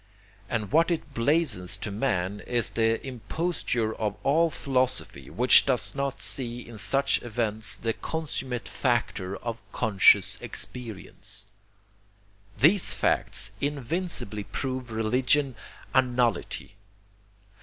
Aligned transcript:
And 0.49 0.71
what 0.71 0.89
it 0.89 1.13
blazons 1.13 1.77
to 1.79 1.91
man 1.91 2.39
is 2.47 2.71
the... 2.71 3.05
imposture 3.05 3.93
of 3.93 4.15
all 4.23 4.49
philosophy 4.49 5.29
which 5.29 5.63
does 5.67 5.93
not 5.93 6.23
see 6.23 6.67
in 6.67 6.79
such 6.79 7.21
events 7.21 7.77
the 7.77 7.93
consummate 7.93 8.67
factor 8.67 9.37
of 9.37 9.61
conscious 9.71 10.39
experience. 10.41 11.45
These 12.57 12.95
facts 12.95 13.51
invincibly 13.61 14.45
prove 14.45 14.89
religion 14.89 15.55
a 15.93 16.01
nullity. 16.01 16.77